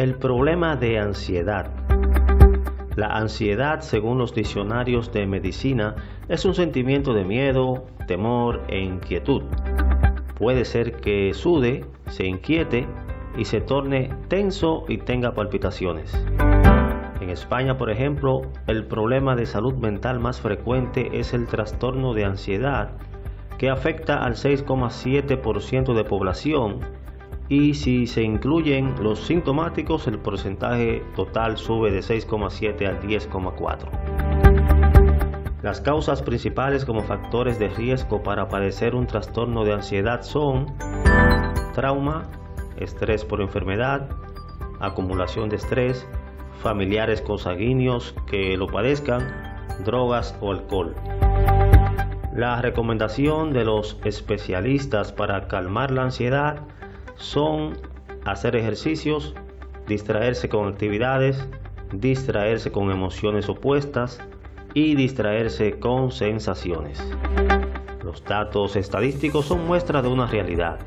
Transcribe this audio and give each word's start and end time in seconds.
El 0.00 0.14
problema 0.14 0.76
de 0.76 0.98
ansiedad. 0.98 1.70
La 2.96 3.08
ansiedad, 3.08 3.82
según 3.82 4.16
los 4.16 4.34
diccionarios 4.34 5.12
de 5.12 5.26
medicina, 5.26 5.94
es 6.26 6.46
un 6.46 6.54
sentimiento 6.54 7.12
de 7.12 7.22
miedo, 7.22 7.84
temor 8.06 8.62
e 8.68 8.78
inquietud. 8.78 9.42
Puede 10.36 10.64
ser 10.64 10.92
que 11.02 11.34
sude, 11.34 11.84
se 12.06 12.24
inquiete 12.24 12.86
y 13.36 13.44
se 13.44 13.60
torne 13.60 14.08
tenso 14.28 14.86
y 14.88 14.96
tenga 14.96 15.34
palpitaciones. 15.34 16.14
En 17.20 17.28
España, 17.28 17.76
por 17.76 17.90
ejemplo, 17.90 18.40
el 18.68 18.86
problema 18.86 19.36
de 19.36 19.44
salud 19.44 19.74
mental 19.74 20.18
más 20.18 20.40
frecuente 20.40 21.10
es 21.12 21.34
el 21.34 21.46
trastorno 21.46 22.14
de 22.14 22.24
ansiedad, 22.24 22.92
que 23.58 23.68
afecta 23.68 24.24
al 24.24 24.36
6,7% 24.36 25.92
de 25.92 26.04
población 26.04 26.99
y 27.50 27.74
si 27.74 28.06
se 28.06 28.22
incluyen 28.22 28.94
los 29.02 29.18
sintomáticos 29.18 30.06
el 30.06 30.20
porcentaje 30.20 31.02
total 31.16 31.58
sube 31.58 31.90
de 31.90 31.98
6,7 31.98 32.86
al 32.86 33.00
10,4. 33.02 33.88
Las 35.60 35.80
causas 35.80 36.22
principales 36.22 36.84
como 36.84 37.02
factores 37.02 37.58
de 37.58 37.68
riesgo 37.68 38.22
para 38.22 38.48
padecer 38.48 38.94
un 38.94 39.08
trastorno 39.08 39.64
de 39.64 39.72
ansiedad 39.72 40.22
son 40.22 40.72
trauma, 41.74 42.30
estrés 42.78 43.24
por 43.24 43.40
enfermedad, 43.40 44.08
acumulación 44.78 45.48
de 45.48 45.56
estrés, 45.56 46.06
familiares 46.62 47.20
consanguíneos 47.20 48.14
que 48.26 48.56
lo 48.56 48.68
padezcan, 48.68 49.26
drogas 49.84 50.36
o 50.40 50.52
alcohol. 50.52 50.94
La 52.32 52.62
recomendación 52.62 53.52
de 53.52 53.64
los 53.64 53.98
especialistas 54.04 55.10
para 55.12 55.48
calmar 55.48 55.90
la 55.90 56.04
ansiedad 56.04 56.62
son 57.20 57.78
hacer 58.24 58.56
ejercicios, 58.56 59.34
distraerse 59.86 60.48
con 60.48 60.66
actividades, 60.66 61.46
distraerse 61.92 62.72
con 62.72 62.90
emociones 62.90 63.48
opuestas 63.48 64.20
y 64.74 64.94
distraerse 64.94 65.78
con 65.78 66.10
sensaciones. 66.10 67.00
Los 68.02 68.24
datos 68.24 68.74
estadísticos 68.76 69.46
son 69.46 69.66
muestra 69.66 70.02
de 70.02 70.08
una 70.08 70.26
realidad. 70.26 70.78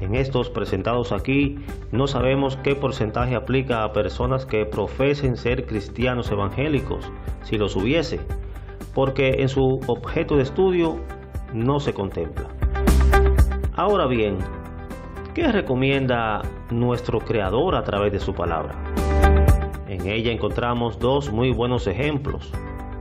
En 0.00 0.14
estos 0.14 0.50
presentados 0.50 1.12
aquí 1.12 1.58
no 1.92 2.06
sabemos 2.06 2.56
qué 2.56 2.74
porcentaje 2.74 3.34
aplica 3.34 3.84
a 3.84 3.92
personas 3.92 4.46
que 4.46 4.66
profesen 4.66 5.36
ser 5.36 5.66
cristianos 5.66 6.30
evangélicos, 6.30 7.10
si 7.42 7.58
los 7.58 7.76
hubiese, 7.76 8.20
porque 8.94 9.36
en 9.38 9.48
su 9.48 9.80
objeto 9.86 10.36
de 10.36 10.42
estudio 10.42 10.98
no 11.52 11.80
se 11.80 11.92
contempla. 11.92 12.48
Ahora 13.74 14.06
bien, 14.06 14.38
¿Qué 15.34 15.52
recomienda 15.52 16.42
nuestro 16.70 17.20
Creador 17.20 17.76
a 17.76 17.84
través 17.84 18.12
de 18.12 18.18
su 18.18 18.34
palabra? 18.34 18.74
En 19.86 20.08
ella 20.08 20.32
encontramos 20.32 20.98
dos 20.98 21.30
muy 21.30 21.52
buenos 21.52 21.86
ejemplos, 21.86 22.50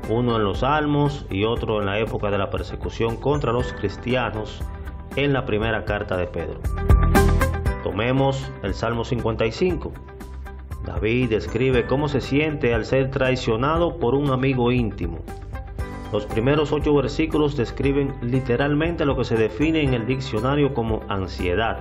uno 0.10 0.36
en 0.36 0.44
los 0.44 0.60
Salmos 0.60 1.26
y 1.32 1.46
otro 1.46 1.80
en 1.80 1.88
la 1.88 1.98
época 1.98 2.30
de 2.30 2.38
la 2.38 2.52
persecución 2.52 3.18
contra 3.18 3.52
los 3.52 3.74
cristianos 3.74 4.62
en 5.16 5.34
la 5.34 5.46
primera 5.46 5.86
carta 5.86 6.18
de 6.18 6.28
Pedro. 6.28 6.60
Tomemos 7.84 8.52
el 8.62 8.76
Salmo 8.76 9.06
55. 9.06 9.92
David 10.86 11.32
describe 11.32 11.88
cómo 11.88 12.10
se 12.10 12.22
siente 12.22 12.76
al 12.76 12.86
ser 12.86 13.10
traicionado 13.10 13.98
por 13.98 14.14
un 14.14 14.30
amigo 14.30 14.72
íntimo. 14.72 15.18
Los 16.12 16.28
primeros 16.28 16.72
ocho 16.72 16.94
versículos 16.94 17.58
describen 17.58 18.14
literalmente 18.22 19.04
lo 19.06 19.18
que 19.18 19.26
se 19.26 19.36
define 19.36 19.82
en 19.82 19.96
el 19.96 20.06
diccionario 20.06 20.76
como 20.76 21.02
ansiedad. 21.08 21.80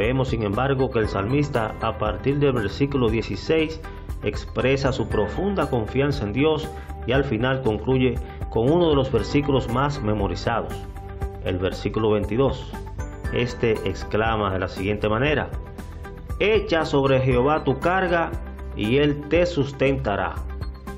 Vemos 0.00 0.28
sin 0.28 0.44
embargo 0.44 0.90
que 0.90 0.98
el 0.98 1.08
salmista 1.08 1.74
a 1.82 1.98
partir 1.98 2.38
del 2.38 2.54
versículo 2.54 3.10
16 3.10 3.82
expresa 4.22 4.92
su 4.92 5.10
profunda 5.10 5.68
confianza 5.68 6.24
en 6.24 6.32
Dios 6.32 6.66
y 7.06 7.12
al 7.12 7.22
final 7.22 7.60
concluye 7.60 8.14
con 8.48 8.72
uno 8.72 8.88
de 8.88 8.94
los 8.96 9.12
versículos 9.12 9.68
más 9.68 10.02
memorizados, 10.02 10.72
el 11.44 11.58
versículo 11.58 12.12
22. 12.12 12.72
Este 13.34 13.72
exclama 13.72 14.50
de 14.50 14.60
la 14.60 14.68
siguiente 14.68 15.06
manera, 15.06 15.50
Echa 16.38 16.86
sobre 16.86 17.20
Jehová 17.20 17.62
tu 17.64 17.78
carga 17.78 18.30
y 18.76 18.96
él 18.96 19.28
te 19.28 19.44
sustentará 19.44 20.36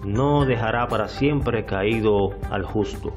no 0.04 0.44
dejará 0.44 0.86
para 0.86 1.08
siempre 1.08 1.64
caído 1.64 2.34
al 2.52 2.64
justo. 2.64 3.12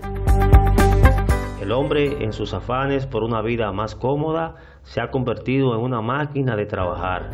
El 1.62 1.72
hombre 1.72 2.24
en 2.24 2.34
sus 2.34 2.56
afanes 2.56 3.06
por 3.06 3.24
una 3.24 3.42
vida 3.42 3.72
más 3.72 3.96
cómoda 3.96 4.56
se 4.86 5.02
ha 5.02 5.12
convertido 5.12 5.76
en 5.76 5.82
una 5.82 6.02
máquina 6.02 6.56
de 6.56 6.66
trabajar. 6.66 7.32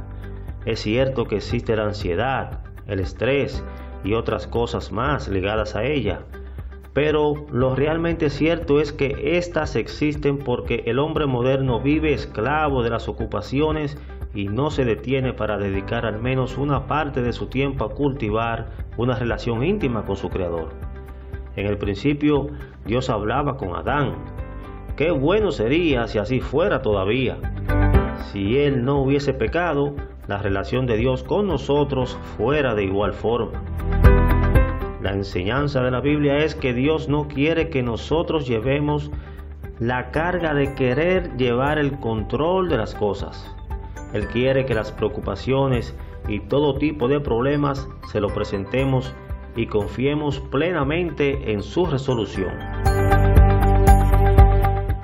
Es 0.66 0.82
cierto 0.82 1.26
que 1.26 1.38
existe 1.38 1.76
la 1.76 1.86
ansiedad, 1.86 2.62
el 2.88 3.00
estrés 3.00 3.64
y 4.04 4.14
otras 4.14 4.48
cosas 4.48 4.92
más 4.92 5.28
ligadas 5.28 5.76
a 5.76 5.84
ella, 5.84 6.22
pero 6.94 7.46
lo 7.52 7.76
realmente 7.76 8.30
cierto 8.30 8.82
es 8.82 8.92
que 8.92 9.38
éstas 9.38 9.76
existen 9.76 10.40
porque 10.40 10.84
el 10.88 11.00
hombre 11.00 11.26
moderno 11.26 11.80
vive 11.80 12.14
esclavo 12.14 12.84
de 12.84 12.90
las 12.90 13.08
ocupaciones 13.08 13.98
y 14.34 14.48
no 14.48 14.72
se 14.72 14.86
detiene 14.86 15.34
para 15.34 15.58
dedicar 15.58 16.06
al 16.06 16.20
menos 16.20 16.58
una 16.58 16.88
parte 16.88 17.22
de 17.22 17.34
su 17.34 17.48
tiempo 17.48 17.86
a 17.86 17.92
cultivar 17.92 18.72
una 18.98 19.16
relación 19.16 19.64
íntima 19.64 20.06
con 20.06 20.18
su 20.18 20.30
Creador. 20.30 20.70
En 21.56 21.66
el 21.66 21.78
principio 21.78 22.50
Dios 22.86 23.10
hablaba 23.10 23.58
con 23.58 23.76
Adán. 23.76 24.16
Qué 25.02 25.10
bueno 25.10 25.52
sería 25.52 26.08
si 26.08 26.20
así 26.20 26.42
fuera 26.42 26.84
todavía. 26.84 27.40
Si 28.32 28.60
él 28.60 28.86
no 28.86 29.02
hubiese 29.02 29.34
pecado, 29.34 29.96
la 30.28 30.38
relación 30.38 30.86
de 30.86 30.96
Dios 30.96 31.24
con 31.24 31.48
nosotros 31.48 32.20
fuera 32.38 32.76
de 32.76 32.84
igual 32.84 33.14
forma. 33.14 33.64
La 35.02 35.14
enseñanza 35.14 35.82
de 35.82 35.90
la 35.90 36.02
Biblia 36.02 36.38
es 36.46 36.54
que 36.54 36.76
Dios 36.76 37.10
no 37.10 37.28
quiere 37.28 37.72
que 37.72 37.82
nosotros 37.82 38.48
llevemos 38.48 39.10
la 39.80 40.12
carga 40.12 40.54
de 40.54 40.76
querer 40.76 41.36
llevar 41.36 41.80
el 41.80 42.00
control 42.00 42.70
de 42.70 42.78
las 42.78 42.94
cosas. 42.94 43.52
Él 44.14 44.28
quiere 44.28 44.68
que 44.68 44.76
las 44.76 44.92
preocupaciones 44.92 45.96
y 46.28 46.42
todo 46.42 46.78
tipo 46.78 47.08
de 47.08 47.20
problemas 47.20 47.90
se 48.12 48.22
lo 48.22 48.28
presentemos 48.28 49.16
y 49.56 49.66
confiemos 49.66 50.40
plenamente 50.52 51.52
en 51.52 51.64
su 51.64 51.88
resolución. 51.88 52.54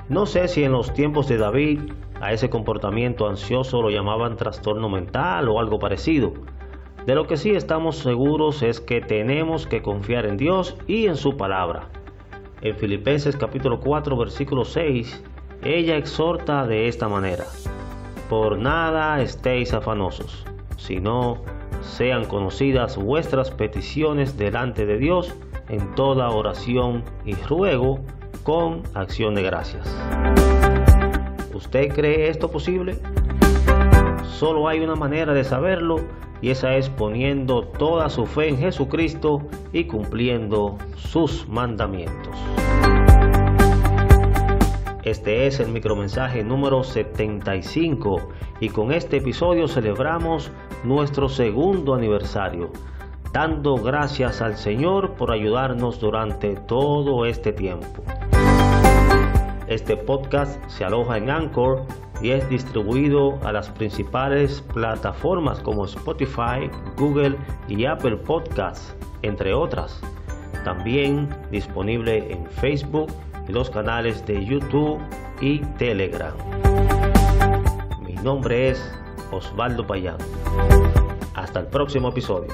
No 0.08 0.26
sé 0.26 0.48
si 0.48 0.64
en 0.64 0.72
los 0.72 0.94
tiempos 0.94 1.28
de 1.28 1.36
David 1.36 1.80
a 2.20 2.32
ese 2.32 2.48
comportamiento 2.48 3.28
ansioso 3.28 3.82
lo 3.82 3.90
llamaban 3.90 4.36
trastorno 4.36 4.88
mental 4.88 5.48
o 5.48 5.60
algo 5.60 5.78
parecido. 5.78 6.32
De 7.06 7.14
lo 7.14 7.26
que 7.26 7.36
sí 7.36 7.50
estamos 7.50 7.96
seguros 7.96 8.62
es 8.62 8.80
que 8.80 9.00
tenemos 9.00 9.66
que 9.66 9.82
confiar 9.82 10.26
en 10.26 10.36
Dios 10.36 10.76
y 10.86 11.06
en 11.06 11.16
su 11.16 11.36
palabra. 11.36 11.88
En 12.62 12.74
Filipenses 12.76 13.36
capítulo 13.36 13.80
4 13.80 14.16
versículo 14.16 14.64
6, 14.64 15.24
ella 15.62 15.96
exhorta 15.96 16.66
de 16.66 16.88
esta 16.88 17.08
manera 17.08 17.44
por 18.28 18.58
nada 18.58 19.22
estéis 19.22 19.72
afanosos, 19.72 20.44
sino 20.76 21.38
sean 21.80 22.26
conocidas 22.26 22.96
vuestras 22.96 23.50
peticiones 23.50 24.36
delante 24.36 24.84
de 24.84 24.98
Dios 24.98 25.34
en 25.68 25.94
toda 25.94 26.28
oración 26.30 27.04
y 27.24 27.34
ruego 27.34 28.00
con 28.42 28.82
acción 28.94 29.34
de 29.34 29.42
gracias. 29.42 29.86
¿Usted 31.54 31.92
cree 31.94 32.28
esto 32.28 32.50
posible? 32.50 32.98
Solo 34.24 34.68
hay 34.68 34.80
una 34.80 34.94
manera 34.94 35.34
de 35.34 35.44
saberlo 35.44 36.00
y 36.40 36.50
esa 36.50 36.76
es 36.76 36.88
poniendo 36.88 37.62
toda 37.62 38.08
su 38.08 38.26
fe 38.26 38.48
en 38.48 38.58
Jesucristo 38.58 39.42
y 39.72 39.84
cumpliendo 39.84 40.78
sus 40.96 41.48
mandamientos. 41.48 42.36
Este 45.02 45.46
es 45.46 45.58
el 45.58 45.68
micromensaje 45.68 46.44
número 46.44 46.84
75 46.84 48.28
y 48.60 48.68
con 48.68 48.92
este 48.92 49.16
episodio 49.16 49.66
celebramos 49.66 50.50
nuestro 50.84 51.28
segundo 51.28 51.94
aniversario, 51.94 52.70
dando 53.32 53.76
gracias 53.76 54.40
al 54.40 54.56
Señor 54.56 55.14
por 55.14 55.30
ayudarnos 55.30 56.00
durante 56.00 56.54
todo 56.54 57.26
este 57.26 57.52
tiempo. 57.52 58.02
Este 59.66 59.96
podcast 59.96 60.58
se 60.68 60.84
aloja 60.84 61.18
en 61.18 61.30
Anchor 61.30 61.84
y 62.22 62.30
es 62.30 62.48
distribuido 62.48 63.38
a 63.44 63.52
las 63.52 63.68
principales 63.68 64.62
plataformas 64.72 65.60
como 65.60 65.84
Spotify, 65.84 66.70
Google 66.96 67.36
y 67.68 67.84
Apple 67.84 68.16
Podcasts, 68.16 68.94
entre 69.22 69.52
otras. 69.52 70.00
También 70.64 71.28
disponible 71.50 72.32
en 72.32 72.46
Facebook, 72.46 73.08
los 73.46 73.70
canales 73.70 74.24
de 74.26 74.44
YouTube 74.44 74.98
y 75.40 75.58
Telegram. 75.78 76.34
Mi 78.04 78.14
nombre 78.14 78.70
es 78.70 78.92
Osvaldo 79.30 79.86
Payán. 79.86 80.16
Hasta 81.34 81.60
el 81.60 81.66
próximo 81.66 82.08
episodio. 82.08 82.48